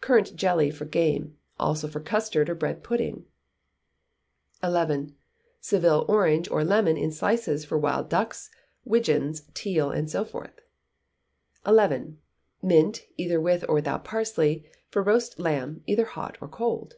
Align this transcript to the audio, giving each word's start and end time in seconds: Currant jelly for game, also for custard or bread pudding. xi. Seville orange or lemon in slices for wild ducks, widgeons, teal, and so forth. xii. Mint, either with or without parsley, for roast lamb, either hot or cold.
Currant 0.00 0.36
jelly 0.36 0.70
for 0.70 0.84
game, 0.84 1.38
also 1.58 1.88
for 1.88 1.98
custard 1.98 2.48
or 2.48 2.54
bread 2.54 2.84
pudding. 2.84 3.24
xi. 4.64 5.12
Seville 5.60 6.04
orange 6.06 6.48
or 6.48 6.62
lemon 6.62 6.96
in 6.96 7.10
slices 7.10 7.64
for 7.64 7.76
wild 7.76 8.08
ducks, 8.08 8.48
widgeons, 8.84 9.42
teal, 9.54 9.90
and 9.90 10.08
so 10.08 10.24
forth. 10.24 10.54
xii. 11.68 12.14
Mint, 12.62 13.06
either 13.16 13.40
with 13.40 13.64
or 13.68 13.74
without 13.74 14.04
parsley, 14.04 14.70
for 14.88 15.02
roast 15.02 15.40
lamb, 15.40 15.82
either 15.88 16.04
hot 16.04 16.38
or 16.40 16.46
cold. 16.46 16.94